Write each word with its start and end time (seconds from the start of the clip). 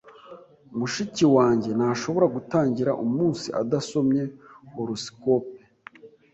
Mushiki 0.77 1.25
wanjye 1.35 1.69
ntashobora 1.77 2.25
gutangira 2.35 2.91
umunsi 3.05 3.47
adasomye 3.61 4.23
horoscope. 4.75 5.53